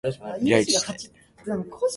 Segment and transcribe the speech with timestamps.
[0.41, 1.11] リライトして